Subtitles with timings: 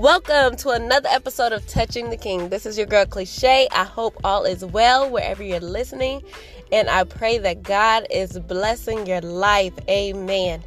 [0.00, 2.48] Welcome to another episode of Touching the King.
[2.48, 3.68] This is your girl Cliche.
[3.70, 6.22] I hope all is well wherever you're listening,
[6.72, 9.74] and I pray that God is blessing your life.
[9.90, 10.64] Amen.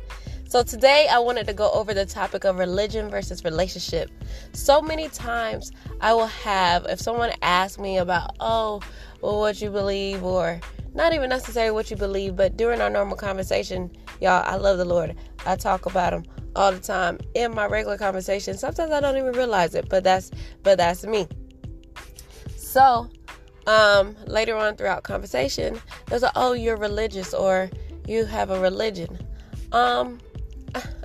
[0.48, 4.11] So, today I wanted to go over the topic of religion versus relationship.
[4.52, 8.82] So many times I will have, if someone asks me about, oh,
[9.21, 10.61] well, what you believe, or
[10.93, 13.89] not even necessarily what you believe, but during our normal conversation,
[14.21, 15.15] y'all, I love the Lord.
[15.46, 16.23] I talk about them
[16.56, 18.57] all the time in my regular conversation.
[18.57, 21.28] Sometimes I don't even realize it, but that's but that's me.
[22.56, 23.10] So,
[23.68, 27.69] um, later on throughout conversation, there's a oh you're religious or
[28.07, 29.19] you have a religion.
[29.71, 30.19] Um,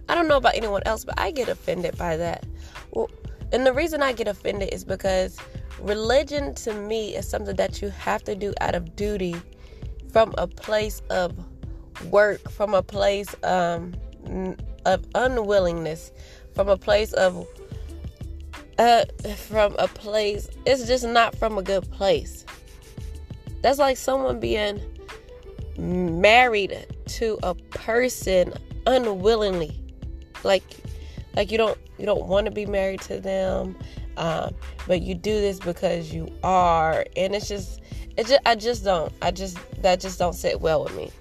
[0.08, 2.46] I don't know about anyone else, but I get offended by that.
[2.90, 3.10] Well,
[3.52, 5.38] and the reason I get offended is because
[5.80, 9.36] religion to me is something that you have to do out of duty
[10.10, 11.32] from a place of
[12.10, 13.94] work, from a place um
[14.84, 16.12] of unwillingness,
[16.54, 17.46] from a place of
[18.78, 19.04] uh,
[19.36, 22.44] from a place it's just not from a good place.
[23.62, 24.80] That's like someone being
[25.78, 28.52] married to a person
[28.86, 29.80] unwillingly.
[30.44, 30.64] Like
[31.36, 33.76] like you don't you don't want to be married to them.
[34.16, 34.54] Um,
[34.88, 37.80] but you do this because you are and it's just
[38.16, 41.12] it just I just don't I just that just don't sit well with me.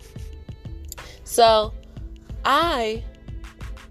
[1.23, 1.73] So
[2.47, 3.03] I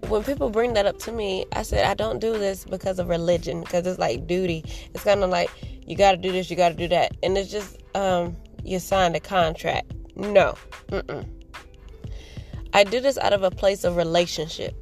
[0.09, 3.07] when people bring that up to me, I said I don't do this because of
[3.07, 4.63] religion, because it's like duty.
[4.93, 5.49] It's kind of like
[5.85, 8.79] you got to do this, you got to do that, and it's just um, you
[8.79, 9.93] signed a contract.
[10.15, 10.55] No,
[10.87, 11.27] Mm-mm.
[12.73, 14.75] I do this out of a place of relationship,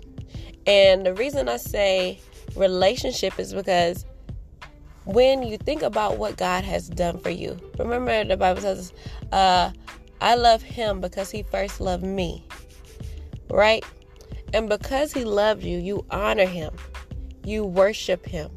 [0.66, 2.20] and the reason I say
[2.56, 4.06] relationship is because
[5.04, 8.94] when you think about what God has done for you, remember the Bible says,
[9.34, 9.72] uh,
[10.22, 12.46] "I love Him because He first loved me."
[13.50, 13.84] Right?
[14.54, 16.74] And because he loved you, you honor him,
[17.44, 18.50] you worship him,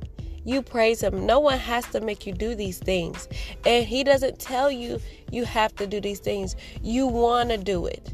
[0.44, 1.26] you praise him.
[1.26, 3.28] No one has to make you do these things.
[3.66, 5.00] And he doesn't tell you
[5.30, 6.56] you have to do these things.
[6.82, 8.12] You want to do it.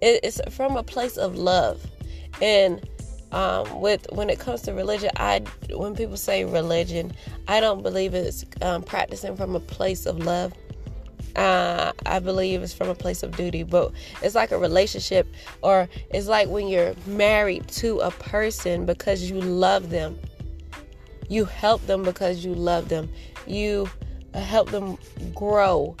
[0.00, 1.84] It's from a place of love.
[2.40, 2.88] And
[3.32, 7.12] um, with when it comes to religion, I when people say religion,
[7.46, 10.52] I don't believe it's um, practicing from a place of love
[11.36, 15.26] uh, I believe it's from a place of duty, but it's like a relationship,
[15.62, 20.18] or it's like when you're married to a person because you love them.
[21.28, 23.10] You help them because you love them.
[23.46, 23.90] You
[24.34, 24.98] help them
[25.34, 25.96] grow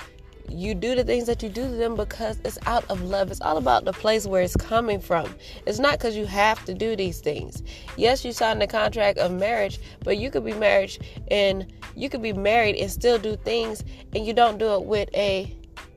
[0.50, 3.30] you do the things that you do to them because it's out of love.
[3.30, 5.34] It's all about the place where it's coming from.
[5.66, 7.62] It's not because you have to do these things.
[7.96, 10.96] Yes, you signed the contract of marriage, but you could be married
[11.30, 11.66] and
[11.98, 15.54] you could be married and still do things and you don't do it with a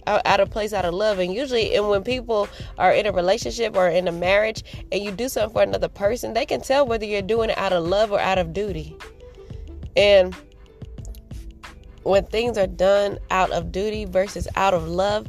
[0.08, 3.76] out of place out of love and usually and when people are in a relationship
[3.76, 7.06] or in a marriage and you do something for another person they can tell whether
[7.06, 8.98] you're doing it out of love or out of duty
[9.96, 10.36] and
[12.04, 15.28] when things are done out of duty versus out of love,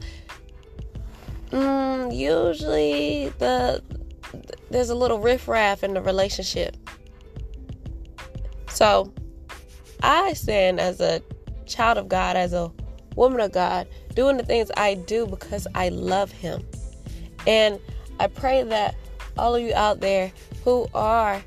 [1.50, 3.82] mm, usually the
[4.70, 6.76] there's a little riffraff in the relationship.
[8.70, 9.12] So,
[10.02, 11.22] I stand as a
[11.66, 12.70] child of God, as a
[13.16, 16.66] woman of God, doing the things I do because I love Him.
[17.46, 17.80] And
[18.20, 18.94] I pray that
[19.38, 20.32] all of you out there
[20.64, 21.42] who are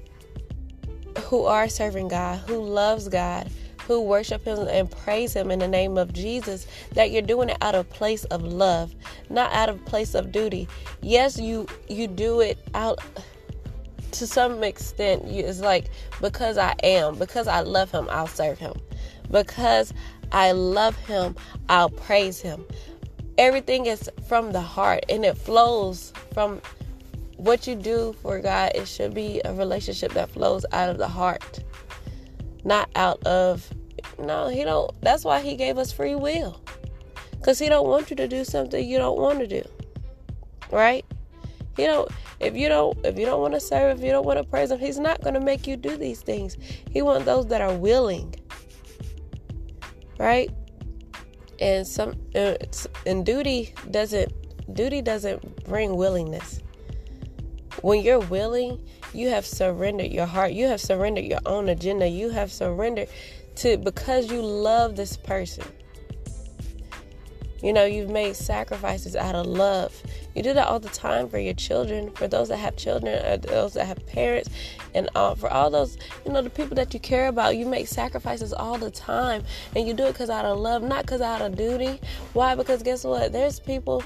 [1.25, 3.49] who are serving God, who loves God,
[3.87, 7.57] who worship him and praise him in the name of Jesus that you're doing it
[7.61, 8.95] out of place of love
[9.29, 10.67] not out of place of duty
[11.01, 12.99] yes you you do it out
[14.19, 15.89] to some extent it's like
[16.21, 18.73] because I am because I love him I'll serve him.
[19.29, 19.93] Because
[20.31, 21.35] I love him
[21.69, 22.65] I'll praise him.
[23.37, 26.61] Everything is from the heart and it flows from
[27.37, 28.71] what you do for God.
[28.75, 31.63] It should be a relationship that flows out of the heart
[32.63, 33.69] not out of
[34.17, 36.59] no he don't that's why he gave us free will.
[37.31, 39.63] Because he don't want you to do something you don't want to do
[40.71, 41.04] right
[41.75, 42.09] he don't
[42.39, 44.71] if you don't if you don't want to serve if you don't want to praise
[44.71, 46.57] him he's not going to make you do these things
[46.91, 48.33] he wants those that are willing
[50.19, 50.49] right
[51.59, 52.55] and some uh,
[53.05, 54.31] and duty doesn't
[54.73, 56.61] duty doesn't bring willingness
[57.81, 58.79] when you're willing
[59.15, 60.51] you have surrendered your heart.
[60.51, 62.05] You have surrendered your own agenda.
[62.05, 63.07] You have surrendered
[63.55, 65.63] to because you love this person.
[67.65, 69.91] You know, you've made sacrifices out of love.
[70.35, 73.37] You do that all the time for your children, for those that have children, or
[73.37, 74.51] those that have parents,
[74.93, 75.97] and uh, for all those,
[76.27, 77.57] you know, the people that you care about.
[77.57, 79.43] You make sacrifices all the time,
[79.75, 81.99] and you do it because out of love, not because out of duty.
[82.33, 82.53] Why?
[82.53, 83.31] Because guess what?
[83.31, 84.03] There's people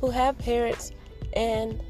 [0.00, 0.90] who have parents,
[1.34, 1.80] and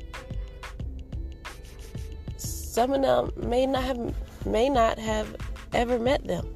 [2.37, 4.15] some of them may not have
[4.45, 5.35] may not have
[5.73, 6.55] ever met them.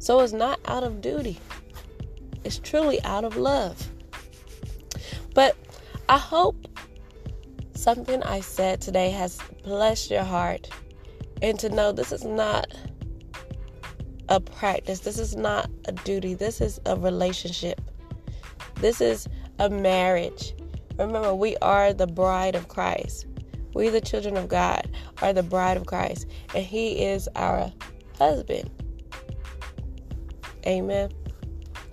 [0.00, 1.38] So it's not out of duty,
[2.44, 3.90] it's truly out of love.
[5.34, 5.56] But
[6.08, 6.68] I hope
[7.74, 10.68] something I said today has blessed your heart
[11.40, 12.66] and to know this is not
[14.28, 17.80] a practice, this is not a duty, this is a relationship,
[18.76, 19.28] this is
[19.58, 20.54] a marriage.
[20.98, 23.26] Remember, we are the bride of Christ.
[23.74, 24.88] We, the children of God,
[25.22, 27.72] are the bride of Christ, and He is our
[28.18, 28.70] husband.
[30.66, 31.10] Amen.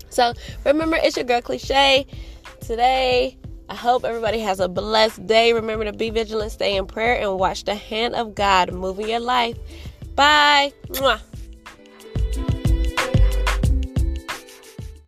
[0.10, 0.34] So
[0.66, 2.06] remember, it's your girl cliche.
[2.62, 3.38] Today,
[3.70, 5.54] I hope everybody has a blessed day.
[5.54, 9.08] Remember to be vigilant, stay in prayer, and watch the hand of God move in
[9.08, 9.58] your life.
[10.16, 10.74] Bye.
[10.88, 11.22] Mwah.